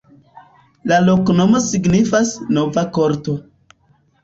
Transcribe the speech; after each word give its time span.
La 0.91 0.97
loknomo 1.09 1.61
signifas: 1.67 2.33
nova-korto. 2.59 3.39